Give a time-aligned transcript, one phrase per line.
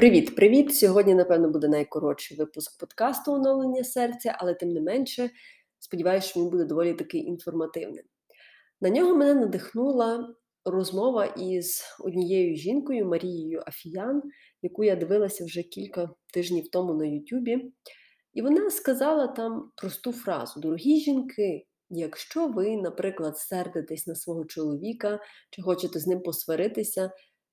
[0.00, 0.74] Привіт-привіт!
[0.76, 5.30] Сьогодні, напевно, буде найкоротший випуск подкасту оновлення серця, але тим не менше,
[5.78, 8.04] сподіваюся, що він буде доволі таки інформативним.
[8.80, 10.34] На нього мене надихнула
[10.64, 14.22] розмова із однією жінкою Марією Афіян,
[14.62, 17.72] яку я дивилася вже кілька тижнів тому на Ютубі.
[18.32, 25.20] І вона сказала там просту фразу: Дорогі жінки, якщо ви, наприклад, сердитесь на свого чоловіка
[25.50, 27.10] чи хочете з ним посваритися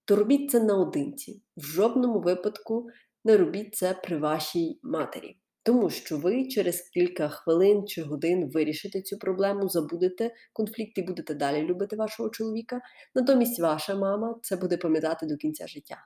[0.07, 1.41] то робіть це наодинці.
[1.57, 2.87] В жодному випадку
[3.25, 5.37] не робіть це при вашій матері.
[5.63, 11.33] Тому що ви через кілька хвилин чи годин вирішите цю проблему, забудете конфлікт і будете
[11.33, 12.81] далі любити вашого чоловіка.
[13.15, 15.97] Натомість ваша мама це буде пам'ятати до кінця життя.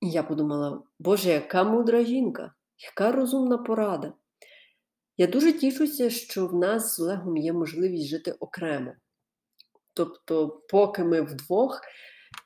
[0.00, 4.12] І я подумала: Боже, яка мудра жінка, яка розумна порада.
[5.16, 8.92] Я дуже тішуся, що в нас з Олегом є можливість жити окремо.
[9.94, 11.80] Тобто, поки ми вдвох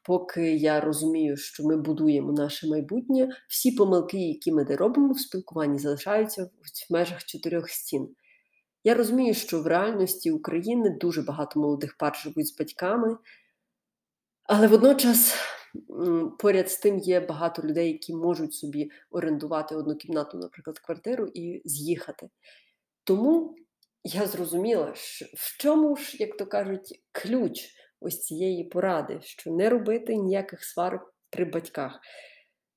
[0.05, 5.21] поки я розумію, що ми будуємо наше майбутнє, всі помилки, які ми де робимо в
[5.21, 8.09] спілкуванні, залишаються в межах чотирьох стін.
[8.85, 13.17] Я розумію, що в реальності України дуже багато молодих пар живуть з батьками,
[14.43, 15.37] але водночас
[16.39, 21.63] поряд з тим є багато людей, які можуть собі орендувати одну кімнату, наприклад, квартиру і
[21.65, 22.29] з'їхати.
[23.05, 23.57] Тому
[24.05, 24.95] я зрозуміла,
[25.37, 27.69] в чому ж, як то кажуть, ключ
[28.05, 32.01] ось цієї поради, що не робити ніяких сварок при батьках.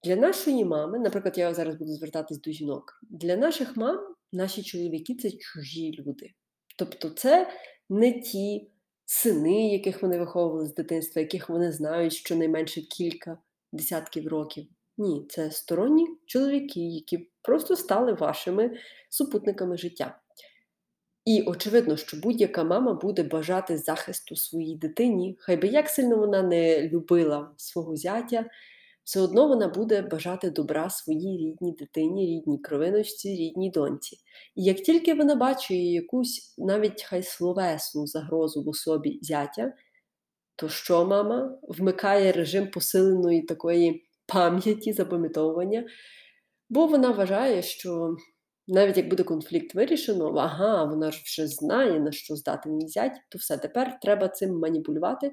[0.03, 5.15] Для нашої мами, наприклад, я зараз буду звертатись до жінок, для наших мам наші чоловіки
[5.15, 6.31] це чужі люди.
[6.77, 7.51] Тобто, це
[7.89, 8.71] не ті
[9.05, 13.37] сини, яких вони виховували з дитинства, яких вони знають щонайменше кілька
[13.71, 14.67] десятків років.
[14.97, 18.77] Ні, це сторонні чоловіки, які просто стали вашими
[19.09, 20.19] супутниками життя.
[21.27, 26.43] І очевидно, що будь-яка мама буде бажати захисту своїй дитині, хай би як сильно вона
[26.43, 28.45] не любила свого зятя,
[29.03, 34.17] все одно вона буде бажати добра своїй рідній дитині, рідній кровиночці, рідній доньці.
[34.55, 39.73] І як тільки вона бачить якусь навіть хай словесну загрозу в особі зятя,
[40.55, 41.57] то що мама?
[41.61, 45.87] Вмикає режим посиленої такої пам'яті, запам'ятовування,
[46.69, 48.15] бо вона вважає, що
[48.67, 53.37] навіть як буде конфлікт вирішено, ага, вона ж вже знає, на що здатний зять, то
[53.37, 55.31] все, тепер треба цим маніпулювати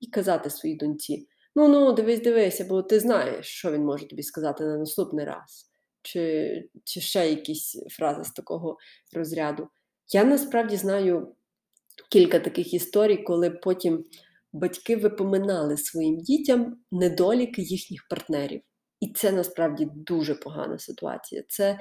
[0.00, 4.22] і казати своїй доньці: ну ну, дивись, дивися, бо ти знаєш, що він може тобі
[4.22, 5.70] сказати на наступний раз,
[6.02, 8.76] чи, чи ще якісь фрази з такого
[9.12, 9.68] розряду.
[10.12, 11.34] Я насправді знаю
[12.10, 14.04] кілька таких історій, коли потім
[14.52, 18.62] батьки випоминали своїм дітям недоліки їхніх партнерів.
[19.00, 21.44] І це насправді дуже погана ситуація.
[21.48, 21.78] Це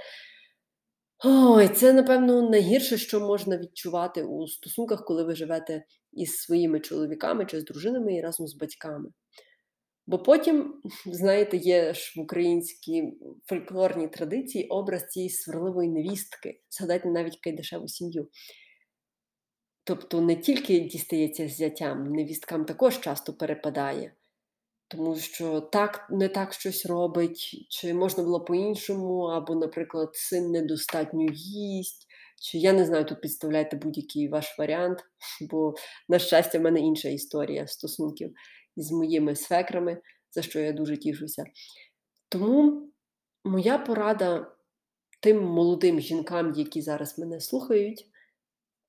[1.24, 7.46] Ой, це, напевно, найгірше, що можна відчувати у стосунках, коли ви живете із своїми чоловіками
[7.46, 9.10] чи з дружинами і разом з батьками.
[10.08, 13.14] Бо потім, знаєте, є ж в українській
[13.46, 18.28] фольклорній традиції образ цієї сварливої невістки, згадайте навіть кайдашеву сім'ю.
[19.84, 24.14] Тобто не тільки дістається зятям, невісткам також часто перепадає
[24.92, 31.28] тому що так не так щось робить, чи можна було по-іншому, або, наприклад, син недостатньо
[31.34, 32.08] їсть.
[32.42, 35.04] Чи я не знаю, тут підставляйте будь-який ваш варіант,
[35.52, 35.74] бо,
[36.10, 38.34] на щастя, в мене інша історія стосунків
[38.76, 40.02] із моїми свекрами,
[40.32, 41.44] за що я дуже тішуся.
[42.30, 42.90] Тому
[43.44, 44.52] моя порада
[45.20, 48.06] тим молодим жінкам, які зараз мене слухають,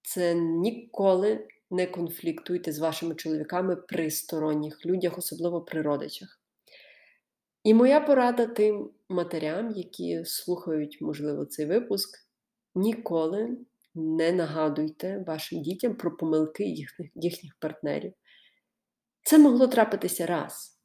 [0.03, 6.41] це ніколи не конфліктуйте з вашими чоловіками при сторонніх людях, особливо при родичах.
[7.65, 12.19] І моя порада тим матерям, які слухають, можливо, цей випуск,
[12.75, 13.59] ніколи
[13.95, 18.13] не нагадуйте вашим дітям про помилки їхніх, їхніх партнерів.
[19.23, 20.79] Це могло трапитися раз.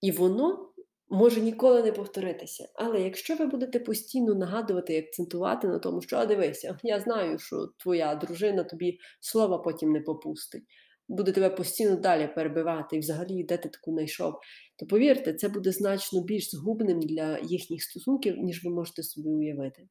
[0.00, 0.67] І воно
[1.10, 2.68] може ніколи не повторитися.
[2.74, 7.38] Але якщо ви будете постійно нагадувати і акцентувати на тому, що а дивися, я знаю,
[7.38, 10.64] що твоя дружина тобі слова потім не попустить,
[11.08, 14.34] буде тебе постійно далі перебивати і взагалі де ти таку знайшов,
[14.78, 19.88] то повірте, це буде значно більш згубним для їхніх стосунків, ніж ви можете собі уявити.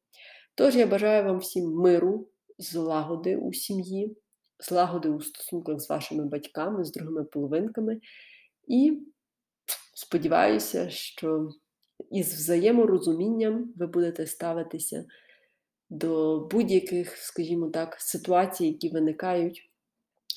[0.56, 4.18] Тож я бажаю вам всім миру, злагоди у сім'ї,
[4.60, 8.00] злагоди у стосунках з вашими батьками, з другими половинками.
[8.68, 9.02] І
[10.00, 11.50] Сподіваюся, що
[12.12, 15.06] із взаєморозумінням ви будете ставитися
[15.90, 19.72] до будь-яких, скажімо так, ситуацій, які виникають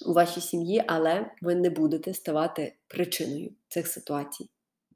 [0.06, 4.48] у вашій сім'ї, але ви не будете ставати причиною цих ситуацій.